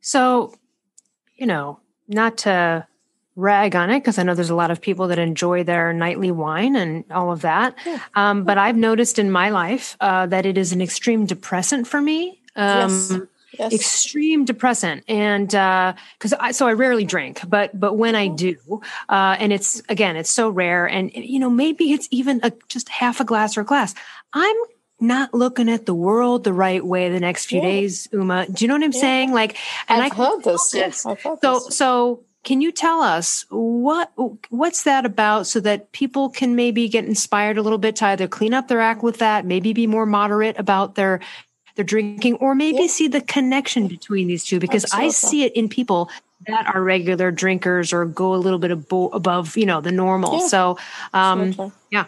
[0.00, 0.54] So,
[1.36, 2.88] you know, not to
[3.40, 6.30] rag on it because I know there's a lot of people that enjoy their nightly
[6.30, 7.74] wine and all of that.
[7.84, 7.98] Yeah.
[8.14, 12.00] Um, but I've noticed in my life uh, that it is an extreme depressant for
[12.00, 12.40] me.
[12.56, 13.12] Um, yes.
[13.58, 13.72] Yes.
[13.74, 18.56] extreme depressant and because uh, i so i rarely drink but but when i do
[19.08, 22.88] uh, and it's again it's so rare and you know maybe it's even a, just
[22.88, 23.92] half a glass or a glass
[24.32, 24.56] i'm
[25.00, 27.66] not looking at the world the right way the next few yeah.
[27.66, 29.00] days uma do you know what i'm yeah.
[29.00, 29.56] saying like
[29.88, 31.76] and I've i heard this, yes I've so this.
[31.76, 34.12] so can you tell us what
[34.48, 38.26] what's that about so that people can maybe get inspired a little bit to either
[38.26, 41.20] clean up their act with that, maybe be more moderate about their
[41.76, 42.86] their drinking, or maybe yeah.
[42.88, 44.58] see the connection between these two?
[44.58, 45.06] Because Absolutely.
[45.06, 46.10] I see it in people
[46.46, 50.40] that are regular drinkers or go a little bit above, you know, the normal.
[50.40, 50.46] Yeah.
[50.46, 50.78] So,
[51.12, 52.06] um, yeah.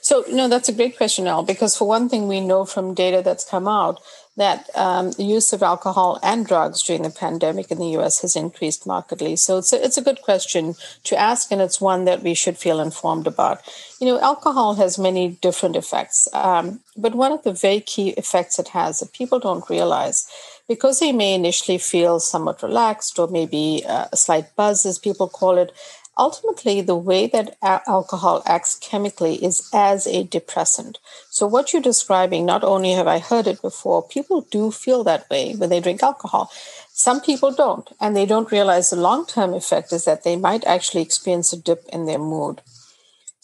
[0.00, 3.22] So, no, that's a great question, Elle, because for one thing, we know from data
[3.24, 4.00] that's come out
[4.36, 8.34] that um, the use of alcohol and drugs during the pandemic in the US has
[8.34, 9.36] increased markedly.
[9.36, 12.56] So it's a, it's a good question to ask, and it's one that we should
[12.56, 13.60] feel informed about.
[14.00, 18.58] You know, alcohol has many different effects, um, but one of the very key effects
[18.58, 20.26] it has that people don't realize
[20.68, 25.28] because they may initially feel somewhat relaxed or maybe uh, a slight buzz, as people
[25.28, 25.72] call it,
[26.18, 30.98] ultimately the way that alcohol acts chemically is as a depressant.
[31.30, 35.28] So what you're describing not only have i heard it before people do feel that
[35.30, 36.50] way when they drink alcohol.
[36.92, 41.02] Some people don't and they don't realize the long-term effect is that they might actually
[41.02, 42.60] experience a dip in their mood.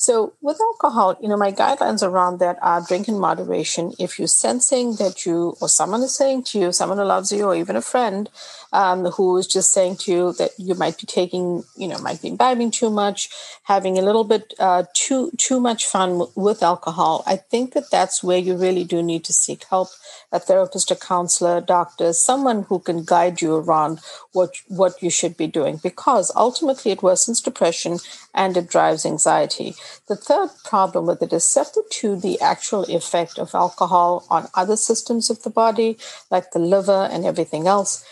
[0.00, 3.94] So with alcohol, you know, my guidelines around that are drink in moderation.
[3.98, 7.46] If you're sensing that you or someone is saying to you, someone who loves you,
[7.46, 8.30] or even a friend
[8.72, 12.20] um, who is just saying to you that you might be taking, you know, might
[12.22, 13.28] be imbibing too much,
[13.64, 18.22] having a little bit uh, too too much fun with alcohol, I think that that's
[18.22, 19.88] where you really do need to seek help
[20.30, 24.00] a therapist, a counselor, a doctor, someone who can guide you around
[24.32, 27.98] what what you should be doing because ultimately it worsens depression
[28.34, 29.74] and it drives anxiety.
[30.08, 34.76] The third problem with it is separate to the actual effect of alcohol on other
[34.76, 35.98] systems of the body,
[36.30, 38.04] like the liver and everything else.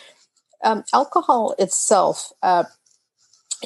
[0.62, 2.64] Um, alcohol itself, uh,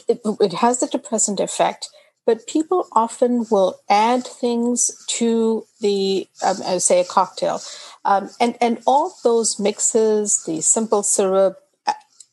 [0.09, 1.88] it, it has the depressant effect
[2.31, 7.61] but people often will add things to the um, would say a cocktail.
[8.05, 11.59] Um, and, and all those mixes, the simple syrup,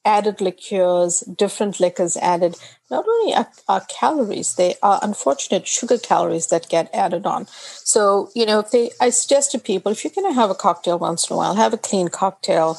[0.05, 2.55] added liqueurs, different liquors added,
[2.89, 7.47] not only are, are, calories, they are unfortunate sugar calories that get added on.
[7.47, 10.55] So, you know, if they, I suggest to people, if you're going to have a
[10.55, 12.77] cocktail once in a while, have a clean cocktail.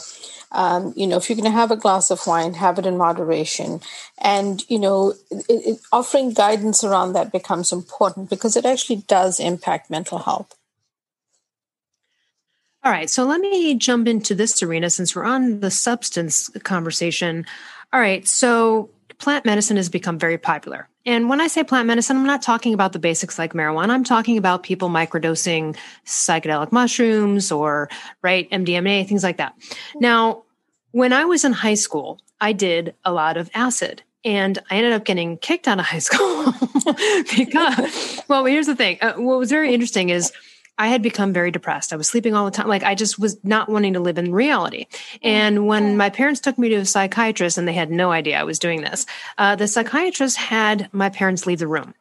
[0.50, 2.96] Um, you know, if you're going to have a glass of wine, have it in
[2.96, 3.80] moderation.
[4.16, 9.38] And, you know, it, it, offering guidance around that becomes important because it actually does
[9.38, 10.54] impact mental health.
[12.84, 17.44] All right, so let me jump into this arena since we're on the substance conversation.
[17.92, 20.88] All right, so plant medicine has become very popular.
[21.04, 23.90] And when I say plant medicine, I'm not talking about the basics like marijuana.
[23.90, 25.76] I'm talking about people microdosing
[26.06, 27.88] psychedelic mushrooms or,
[28.22, 29.54] right, MDMA, things like that.
[29.96, 30.44] Now,
[30.92, 34.02] when I was in high school, I did a lot of acid.
[34.24, 36.52] And I ended up getting kicked out of high school
[37.36, 38.98] because, well, here's the thing.
[39.00, 40.32] Uh, what was very interesting is
[40.78, 41.92] I had become very depressed.
[41.92, 42.68] I was sleeping all the time.
[42.68, 44.86] Like I just was not wanting to live in reality.
[45.22, 48.44] And when my parents took me to a psychiatrist and they had no idea I
[48.44, 49.04] was doing this,
[49.36, 51.94] uh, the psychiatrist had my parents leave the room.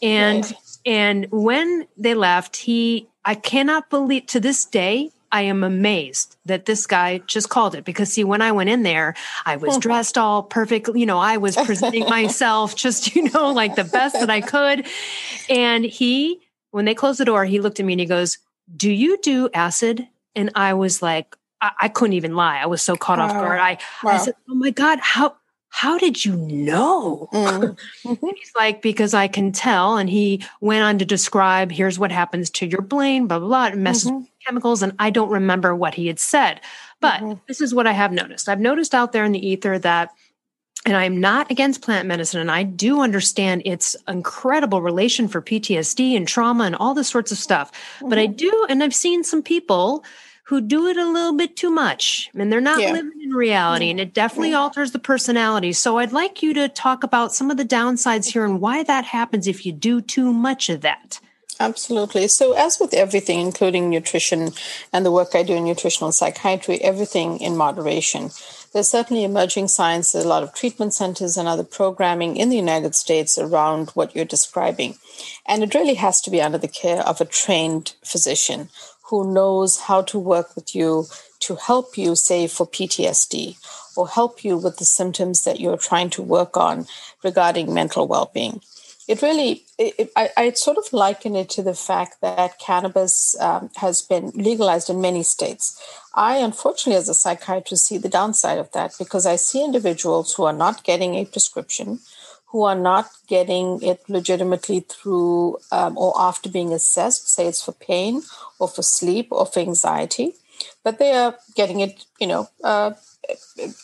[0.00, 0.50] And,
[0.86, 6.66] and when they left, he, I cannot believe to this day, I am amazed that
[6.66, 9.14] this guy just called it because see, when I went in there,
[9.46, 10.90] I was dressed all perfect.
[10.94, 14.86] You know, I was presenting myself just, you know, like the best that I could.
[15.48, 16.40] And he
[16.72, 18.38] when they closed the door, he looked at me and he goes,
[18.74, 20.08] Do you do acid?
[20.34, 22.58] And I was like, I, I couldn't even lie.
[22.58, 23.26] I was so caught wow.
[23.26, 23.60] off guard.
[23.60, 24.12] I, wow.
[24.12, 25.36] I said, Oh my God, how
[25.74, 27.28] how did you know?
[27.32, 27.78] Mm.
[28.04, 28.26] Mm-hmm.
[28.36, 29.96] he's like, because I can tell.
[29.96, 33.66] And he went on to describe here's what happens to your brain, blah, blah, blah.
[33.66, 34.16] It messes mm-hmm.
[34.18, 34.82] with chemicals.
[34.82, 36.60] And I don't remember what he had said.
[37.00, 37.38] But mm-hmm.
[37.46, 38.48] this is what I have noticed.
[38.48, 40.10] I've noticed out there in the ether that
[40.84, 46.16] and I'm not against plant medicine, and I do understand its incredible relation for PTSD
[46.16, 47.70] and trauma and all this sorts of stuff.
[47.72, 48.08] Mm-hmm.
[48.08, 48.36] But I mm-hmm.
[48.36, 50.04] do, and I've seen some people
[50.44, 52.92] who do it a little bit too much and they're not yeah.
[52.92, 54.58] living in reality and it definitely yeah.
[54.58, 55.72] alters the personality.
[55.72, 59.04] So I'd like you to talk about some of the downsides here and why that
[59.04, 61.20] happens if you do too much of that.
[61.60, 62.26] Absolutely.
[62.28, 64.50] So, as with everything, including nutrition
[64.92, 68.30] and the work I do in nutritional psychiatry, everything in moderation.
[68.72, 72.56] There's certainly emerging science, there's a lot of treatment centers and other programming in the
[72.56, 74.96] United States around what you're describing.
[75.46, 78.70] And it really has to be under the care of a trained physician
[79.12, 81.04] who knows how to work with you
[81.40, 83.58] to help you, say, for PTSD
[83.94, 86.86] or help you with the symptoms that you're trying to work on
[87.22, 88.62] regarding mental well being.
[89.08, 93.70] It really, it, I, I sort of liken it to the fact that cannabis um,
[93.76, 95.80] has been legalized in many states.
[96.14, 100.44] I, unfortunately, as a psychiatrist, see the downside of that because I see individuals who
[100.44, 101.98] are not getting a prescription,
[102.46, 107.72] who are not getting it legitimately through um, or after being assessed, say it's for
[107.72, 108.22] pain
[108.60, 110.34] or for sleep or for anxiety,
[110.84, 112.92] but they are getting it, you know, uh,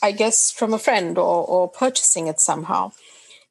[0.02, 2.92] I guess from a friend or, or purchasing it somehow.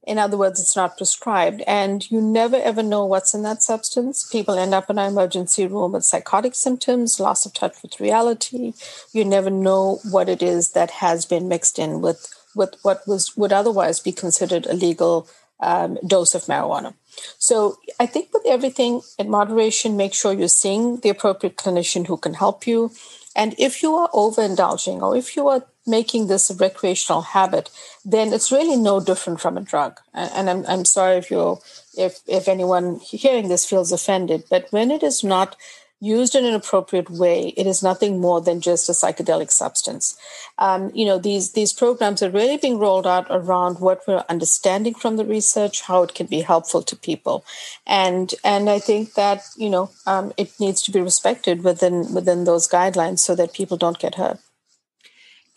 [0.07, 1.61] In other words, it's not prescribed.
[1.67, 4.27] And you never ever know what's in that substance.
[4.31, 8.73] People end up in an emergency room with psychotic symptoms, loss of touch with reality.
[9.11, 13.35] You never know what it is that has been mixed in with with what was
[13.35, 15.27] would otherwise be considered a legal
[15.59, 16.93] um, dose of marijuana.
[17.37, 22.17] So I think with everything in moderation, make sure you're seeing the appropriate clinician who
[22.17, 22.91] can help you.
[23.37, 27.69] And if you are overindulging or if you are making this a recreational habit,
[28.03, 29.99] then it's really no different from a drug.
[30.13, 31.59] And I'm, I'm sorry if you're
[31.95, 35.55] if if anyone hearing this feels offended, but when it is not
[35.99, 40.15] used in an appropriate way, it is nothing more than just a psychedelic substance.
[40.57, 44.93] Um, you know, these these programs are really being rolled out around what we're understanding
[44.93, 47.43] from the research, how it can be helpful to people,
[47.85, 52.43] and and I think that you know um, it needs to be respected within within
[52.43, 54.39] those guidelines so that people don't get hurt.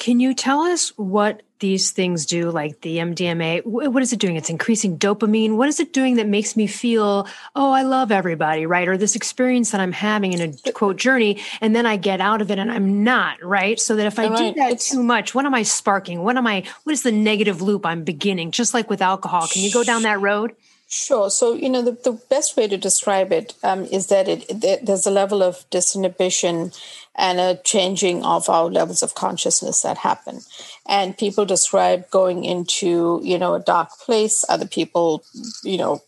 [0.01, 3.67] Can you tell us what these things do, like the MDMA?
[3.67, 4.37] What is it doing?
[4.37, 5.57] It's increasing dopamine.
[5.57, 8.89] What is it doing that makes me feel, oh, I love everybody, right?
[8.89, 12.41] Or this experience that I'm having in a quote journey, and then I get out
[12.41, 13.79] of it and I'm not, right?
[13.79, 14.55] So that if I right.
[14.55, 16.23] do that it's, too much, what am I sparking?
[16.23, 18.53] What am I, what is the negative loop I'm beginning?
[18.53, 19.49] Just like with alcohol.
[19.49, 20.57] Can you go down that road?
[20.89, 21.31] Sure.
[21.31, 24.85] So, you know, the, the best way to describe it um, is that it, it,
[24.85, 26.77] there's a level of disinhibition
[27.21, 30.41] and a changing of our levels of consciousness that happen.
[30.89, 34.43] And people describe going into, you know, a dark place.
[34.49, 35.23] Other people,
[35.63, 36.01] you know,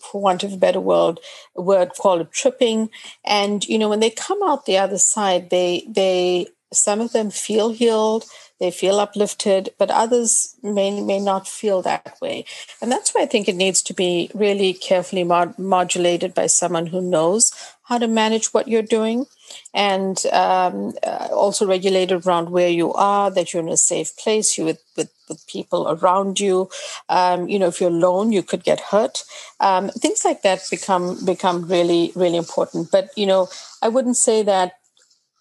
[0.00, 1.18] for want of a better word,
[1.56, 2.90] word called it tripping.
[3.24, 7.30] And, you know, when they come out the other side, they, they, some of them
[7.30, 8.26] feel healed
[8.60, 12.44] they feel uplifted, but others may may not feel that way,
[12.80, 16.88] and that's why I think it needs to be really carefully mod- modulated by someone
[16.88, 17.52] who knows
[17.84, 19.24] how to manage what you're doing,
[19.74, 24.58] and um, uh, also regulated around where you are, that you're in a safe place,
[24.58, 26.68] you with with, with people around you.
[27.08, 29.22] Um, you know, if you're alone, you could get hurt.
[29.60, 32.90] Um, things like that become become really really important.
[32.90, 33.48] But you know,
[33.82, 34.72] I wouldn't say that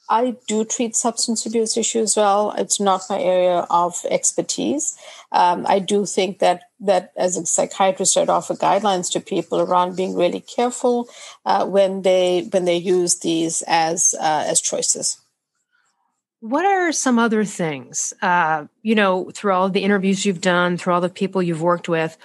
[0.09, 2.51] I do treat substance abuse issues well.
[2.57, 4.97] It's not my area of expertise.
[5.31, 9.95] Um, I do think that that as a psychiatrist, I'd offer guidelines to people around
[9.95, 11.07] being really careful
[11.45, 15.21] uh, when they when they use these as uh, as choices.
[16.41, 18.13] What are some other things?
[18.21, 21.89] Uh, you know, through all the interviews you've done, through all the people you've worked
[21.89, 22.17] with,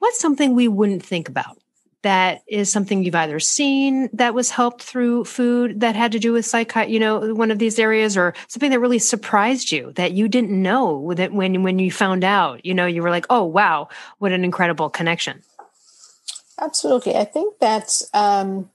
[0.00, 1.61] what's something we wouldn't think about?
[2.02, 6.32] That is something you've either seen that was helped through food that had to do
[6.32, 10.12] with psychiatry, you know, one of these areas, or something that really surprised you that
[10.12, 13.44] you didn't know that when when you found out, you know, you were like, oh
[13.44, 13.88] wow,
[14.18, 15.42] what an incredible connection.
[16.60, 18.70] Absolutely, I think that um,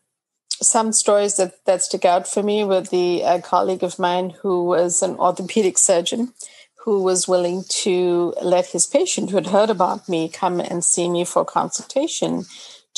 [0.62, 5.04] some stories that that stick out for me with the colleague of mine who was
[5.04, 6.34] an orthopedic surgeon
[6.88, 11.10] who was willing to let his patient who had heard about me come and see
[11.10, 12.46] me for consultation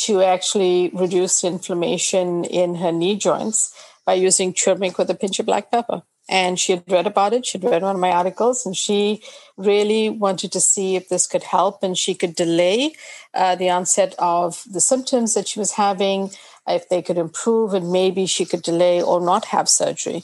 [0.06, 3.74] to actually reduce inflammation in her knee joints
[4.06, 6.04] by using turmeric with a pinch of black pepper.
[6.32, 7.46] And she had read about it.
[7.46, 9.24] She'd read one of my articles, and she
[9.58, 12.94] really wanted to see if this could help and she could delay
[13.34, 16.30] uh, the onset of the symptoms that she was having,
[16.68, 20.24] if they could improve, and maybe she could delay or not have surgery.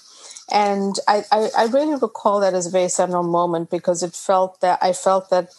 [0.51, 4.61] And I, I, I really recall that as a very seminal moment because it felt
[4.61, 5.49] that I felt that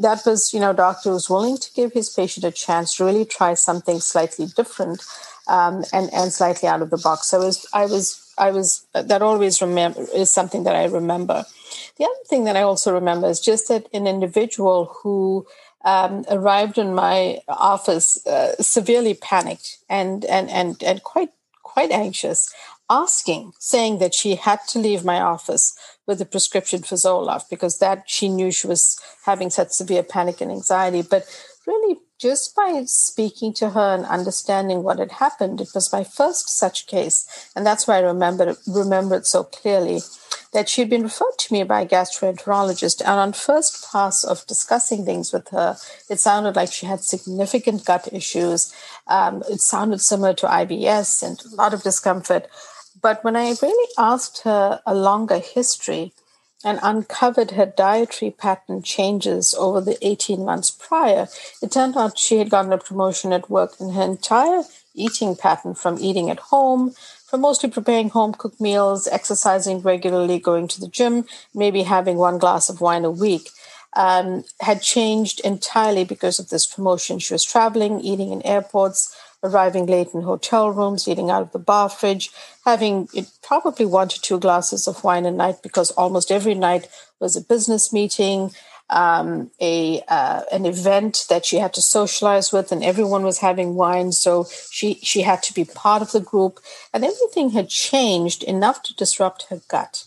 [0.00, 3.24] that was, you know, doctor was willing to give his patient a chance to really
[3.24, 5.04] try something slightly different
[5.46, 7.28] um, and and slightly out of the box.
[7.28, 11.44] So I was I was I was that always remember is something that I remember.
[11.96, 15.46] The other thing that I also remember is just that an individual who
[15.84, 21.30] um, arrived in my office uh, severely panicked and and and and quite
[21.62, 22.54] quite anxious,
[22.90, 25.76] asking, saying that she had to leave my office
[26.06, 30.40] with a prescription for Zoloft because that she knew she was having such severe panic
[30.40, 31.02] and anxiety.
[31.02, 31.26] But
[31.66, 36.48] really, just by speaking to her and understanding what had happened, it was my first
[36.48, 40.00] such case, and that's why I remember remember it so clearly.
[40.52, 45.04] That she'd been referred to me by a gastroenterologist, and on first pass of discussing
[45.04, 45.76] things with her,
[46.08, 48.72] it sounded like she had significant gut issues.
[49.08, 52.46] Um, it sounded similar to IBS and a lot of discomfort.
[53.04, 56.14] But when I really asked her a longer history
[56.64, 61.28] and uncovered her dietary pattern changes over the 18 months prior,
[61.60, 64.62] it turned out she had gotten a promotion at work and her entire
[64.94, 66.94] eating pattern from eating at home,
[67.26, 72.38] from mostly preparing home cooked meals, exercising regularly, going to the gym, maybe having one
[72.38, 73.50] glass of wine a week.
[73.96, 77.20] Um, had changed entirely because of this promotion.
[77.20, 79.14] She was traveling, eating in airports,
[79.44, 82.30] arriving late in hotel rooms, eating out of the bar fridge,
[82.64, 83.08] having
[83.42, 86.88] probably one to two glasses of wine a night because almost every night
[87.20, 88.50] was a business meeting,
[88.90, 93.74] um, a uh, an event that she had to socialize with, and everyone was having
[93.74, 96.60] wine, so she she had to be part of the group,
[96.92, 100.04] and everything had changed enough to disrupt her gut.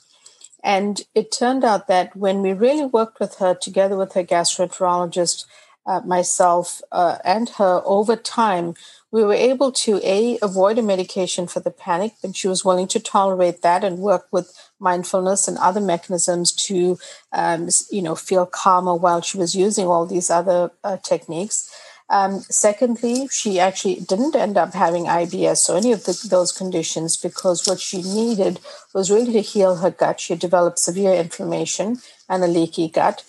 [0.63, 5.45] And it turned out that when we really worked with her together with her gastroenterologist,
[5.85, 8.75] uh, myself, uh, and her over time,
[9.11, 12.87] we were able to a avoid a medication for the panic and she was willing
[12.87, 16.97] to tolerate that and work with mindfulness and other mechanisms to
[17.31, 21.69] um, you know feel calmer while she was using all these other uh, techniques.
[22.09, 27.17] Um, secondly she actually didn't end up having ibs or any of the, those conditions
[27.17, 28.59] because what she needed
[28.93, 30.19] was really to heal her gut.
[30.19, 31.97] She developed severe inflammation
[32.29, 33.23] and a leaky gut.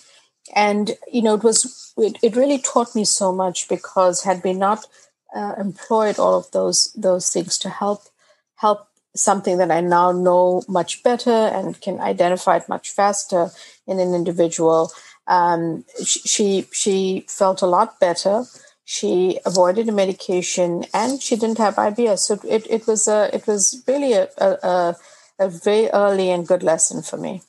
[0.55, 4.53] And you know it was it, it really taught me so much because had we
[4.53, 4.87] not
[5.35, 8.03] uh, employed all of those those things to help
[8.57, 13.51] help something that I now know much better and can identify it much faster
[13.87, 14.93] in an individual.
[15.27, 18.45] Um, she she felt a lot better.
[18.85, 22.21] She avoided a medication and she didn't have IBS.
[22.21, 24.97] So it, it was a it was really a, a,
[25.39, 27.43] a very early and good lesson for me.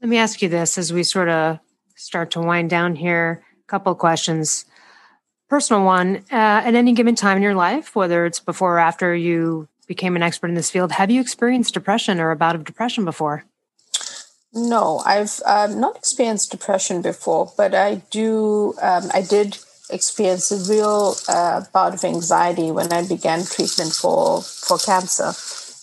[0.00, 1.58] Let me ask you this as we sort of
[1.96, 3.42] start to wind down here.
[3.64, 4.66] A couple questions
[5.54, 9.14] personal one uh, at any given time in your life whether it's before or after
[9.14, 12.64] you became an expert in this field have you experienced depression or a bout of
[12.64, 13.44] depression before?
[14.52, 19.56] No i've um, not experienced depression before but i do um, i did
[19.90, 25.30] experience a real uh, bout of anxiety when i began treatment for for cancer.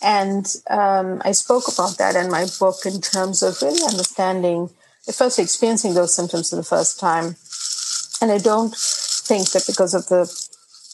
[0.04, 4.70] And um, i spoke about that in my book in terms of really understanding
[5.14, 7.38] first experiencing those symptoms for the first time.
[8.22, 8.76] And i don't
[9.32, 10.24] think that because of the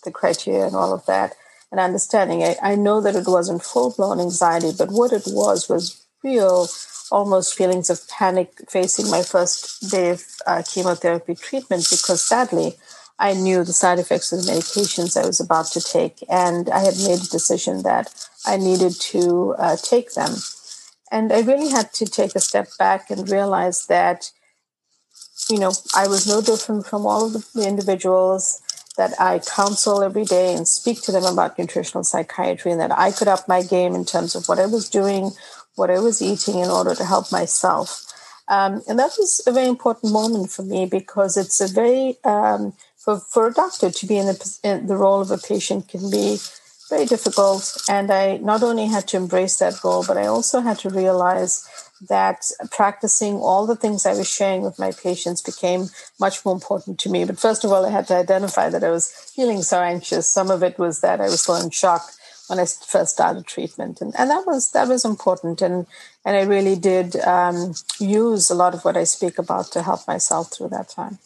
[0.06, 1.36] the criteria and all of that
[1.72, 5.68] and understanding, I, I know that it wasn't full blown anxiety, but what it was
[5.68, 6.68] was real,
[7.12, 12.76] almost feelings of panic facing my first day of uh, chemotherapy treatment because sadly,
[13.20, 16.82] I knew the side effects of the medications I was about to take, and I
[16.88, 18.06] had made a decision that
[18.46, 20.34] I needed to uh, take them.
[21.12, 24.32] And I really had to take a step back and realize that
[25.50, 28.62] you know, I was no different from all of the individuals
[28.98, 33.12] that I counsel every day and speak to them about nutritional psychiatry, and that I
[33.12, 35.32] could up my game in terms of what I was doing,
[35.76, 38.04] what I was eating in order to help myself.
[38.48, 42.74] Um, and that was a very important moment for me because it's a very, um,
[42.96, 46.10] for, for a doctor to be in the, in the role of a patient can
[46.10, 46.38] be
[46.90, 47.78] very difficult.
[47.90, 51.68] And I not only had to embrace that role, but I also had to realize
[52.02, 55.88] that practicing all the things I was sharing with my patients became
[56.20, 57.26] much more important to me.
[57.26, 60.30] But first of all, I had to identify that I was feeling so anxious.
[60.30, 62.04] Some of it was that I was still in shock
[62.48, 65.62] when I first started treatment, and, and that was that was important.
[65.62, 65.86] And
[66.26, 70.08] and I really did um, use a lot of what I speak about to help
[70.08, 71.20] myself through that time.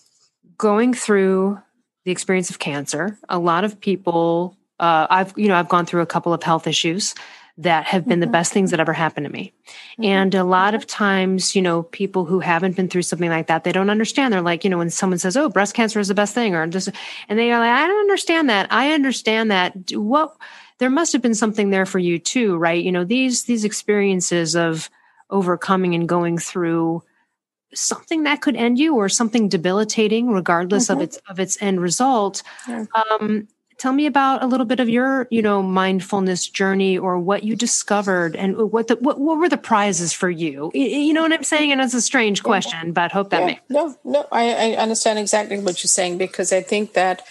[0.58, 1.60] Going through
[2.06, 4.58] the experience of cancer, a lot of people.
[4.80, 7.14] Uh, I've you know I've gone through a couple of health issues
[7.58, 8.22] that have been mm-hmm.
[8.22, 9.54] the best things that ever happened to me.
[9.66, 10.04] Mm-hmm.
[10.06, 13.64] And a lot of times, you know, people who haven't been through something like that,
[13.64, 14.34] they don't understand.
[14.34, 16.66] They're like, you know, when someone says, "Oh, breast cancer is the best thing," or
[16.68, 16.90] just,
[17.30, 18.72] and they are like, "I don't understand that.
[18.72, 20.36] I understand that." What
[20.80, 22.84] there must have been something there for you too, right?
[22.84, 24.90] You know, these these experiences of
[25.30, 27.04] overcoming and going through
[27.74, 31.00] something that could end you or something debilitating regardless mm-hmm.
[31.00, 32.86] of its of its end result yeah.
[32.96, 33.48] um,
[33.82, 37.56] tell me about a little bit of your you know mindfulness journey or what you
[37.56, 41.44] discovered and what the what, what were the prizes for you you know what i'm
[41.44, 43.46] saying and it's a strange question but hope that yeah.
[43.48, 47.24] makes no no I, I understand exactly what you're saying because i think that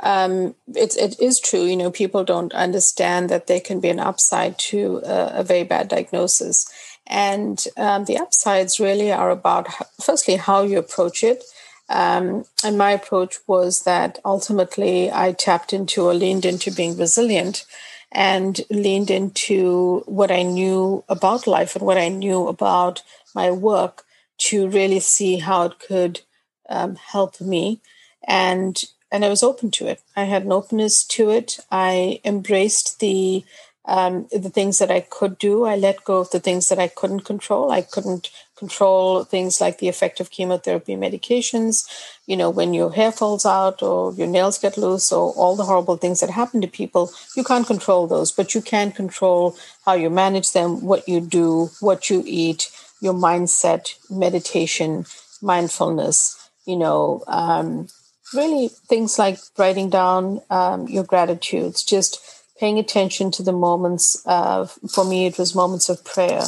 [0.00, 1.64] um, it's it is true.
[1.64, 5.64] You know, people don't understand that there can be an upside to a, a very
[5.64, 6.70] bad diagnosis,
[7.04, 9.66] and um, the upsides really are about,
[10.00, 11.42] firstly, how you approach it.
[11.88, 17.64] Um, and my approach was that ultimately I tapped into or leaned into being resilient
[18.12, 23.02] and leaned into what I knew about life and what I knew about
[23.34, 24.04] my work
[24.38, 26.20] to really see how it could
[26.68, 27.80] um, help me.
[28.26, 30.02] And and I was open to it.
[30.16, 31.60] I had an openness to it.
[31.70, 33.42] I embraced the
[33.88, 35.64] um, the things that I could do.
[35.64, 37.70] I let go of the things that I couldn't control.
[37.70, 41.88] I couldn't control things like the effect of chemotherapy medications.
[42.26, 45.64] You know, when your hair falls out or your nails get loose or all the
[45.64, 49.94] horrible things that happen to people, you can't control those, but you can control how
[49.94, 52.70] you manage them, what you do, what you eat,
[53.00, 55.06] your mindset, meditation,
[55.40, 57.88] mindfulness, you know, um,
[58.34, 62.20] really things like writing down um, your gratitudes, just
[62.58, 64.20] paying attention to the moments.
[64.22, 66.42] for me, it was moments of prayer.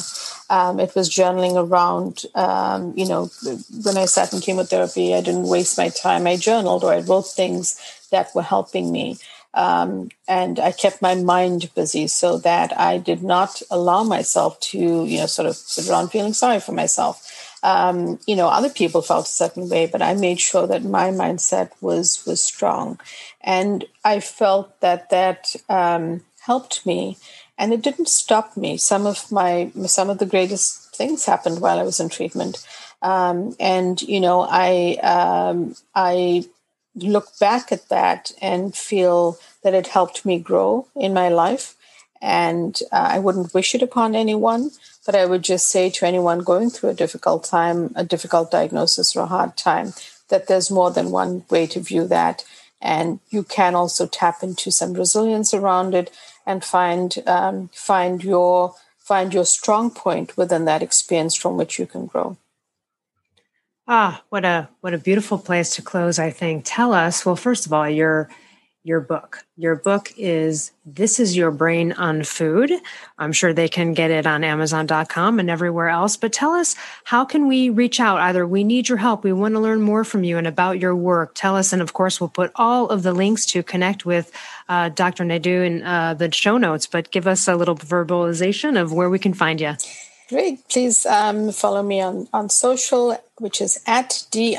[0.49, 3.31] Um, it was journaling around, um, you know,
[3.85, 6.27] when I sat in chemotherapy, I didn't waste my time.
[6.27, 7.81] I journaled or I wrote things
[8.11, 9.19] that were helping me.
[9.53, 14.79] Um, and I kept my mind busy so that I did not allow myself to,
[14.79, 17.27] you know, sort of sit around feeling sorry for myself.
[17.63, 21.11] Um, you know, other people felt a certain way, but I made sure that my
[21.11, 22.99] mindset was was strong,
[23.41, 27.19] and I felt that that um, helped me,
[27.59, 28.77] and it didn't stop me.
[28.77, 32.67] Some of my some of the greatest things happened while I was in treatment,
[33.03, 36.45] um, and you know, I um, I
[36.95, 41.77] look back at that and feel that it helped me grow in my life,
[42.21, 44.71] and uh, I wouldn't wish it upon anyone.
[45.07, 49.17] But I would just say to anyone going through a difficult time, a difficult diagnosis
[49.17, 49.95] or a hard time,
[50.29, 52.45] that there's more than one way to view that.
[52.81, 56.11] And you can also tap into some resilience around it
[56.47, 61.87] and find um, find your find your strong point within that experience from which you
[61.87, 62.37] can grow.
[63.89, 66.63] Ah, what a what a beautiful place to close, I think.
[66.65, 68.31] Tell us, well, first of all, you're
[68.83, 69.45] your book.
[69.57, 72.73] Your book is This is Your Brain on Food.
[73.19, 76.17] I'm sure they can get it on Amazon.com and everywhere else.
[76.17, 76.75] But tell us,
[77.05, 78.21] how can we reach out?
[78.21, 80.97] Either we need your help, we want to learn more from you and about your
[80.97, 81.33] work.
[81.35, 84.33] Tell us, and of course, we'll put all of the links to connect with
[84.69, 85.25] uh, Dr.
[85.25, 86.87] Naidoo in uh, the show notes.
[86.87, 89.75] But give us a little verbalization of where we can find you.
[90.31, 90.67] Great.
[90.69, 94.57] Please um, follow me on, on social, which is at D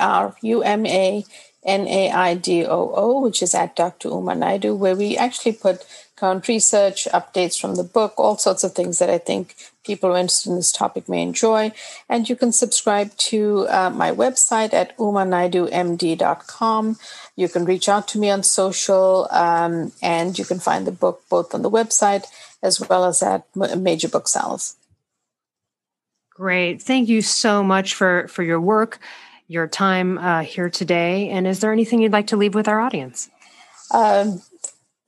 [1.66, 4.10] R U M A N A I D O O, which is at Dr.
[4.10, 5.86] Uma Naidoo, where we actually put
[6.16, 10.16] current research, updates from the book, all sorts of things that I think people who
[10.16, 11.72] are interested in this topic may enjoy.
[12.08, 16.98] And you can subscribe to uh, my website at umanaidoomd.com.
[17.36, 21.24] You can reach out to me on social, um, and you can find the book
[21.30, 22.26] both on the website
[22.62, 24.76] as well as at major booksellers.
[26.30, 26.82] Great.
[26.82, 29.00] Thank you so much for, for your work
[29.52, 31.30] your time uh, here today.
[31.30, 33.30] And is there anything you'd like to leave with our audience?
[33.94, 34.42] Um,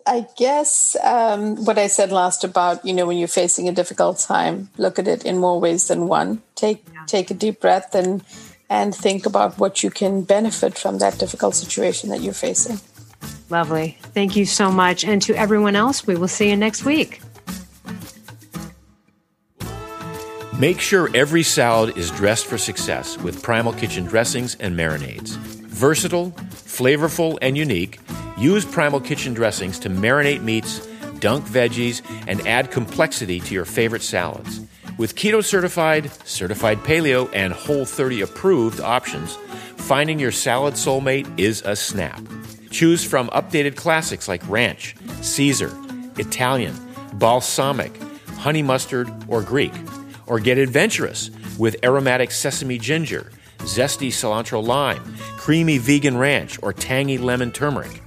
[0.05, 4.19] I guess um, what I said last about you know when you're facing a difficult
[4.19, 6.41] time, look at it in more ways than one.
[6.55, 7.05] Take yeah.
[7.07, 8.21] take a deep breath and
[8.69, 12.81] and think about what you can benefit from that difficult situation that you're facing.
[13.49, 13.97] Lovely.
[14.13, 15.05] Thank you so much.
[15.05, 17.21] And to everyone else, we will see you next week.
[20.63, 25.35] Make sure every salad is dressed for success with Primal Kitchen dressings and marinades.
[25.67, 27.99] Versatile, flavorful, and unique,
[28.37, 30.87] use Primal Kitchen dressings to marinate meats,
[31.19, 34.61] dunk veggies, and add complexity to your favorite salads.
[34.97, 39.35] With keto certified, certified paleo, and whole 30 approved options,
[39.75, 42.21] finding your salad soulmate is a snap.
[42.71, 45.77] Choose from updated classics like ranch, Caesar,
[46.17, 46.73] Italian,
[47.15, 48.01] balsamic,
[48.37, 49.73] honey mustard, or Greek
[50.27, 55.01] or get adventurous with aromatic sesame ginger, zesty cilantro lime,
[55.37, 58.01] creamy vegan ranch, or tangy lemon turmeric.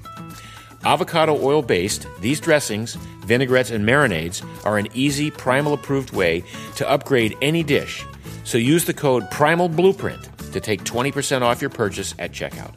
[0.84, 2.96] Avocado oil based, these dressings,
[3.26, 6.44] vinaigrettes, and marinades are an easy, primal approved way
[6.76, 8.04] to upgrade any dish.
[8.44, 12.74] So use the code Primal Blueprint to take 20% off your purchase at checkout.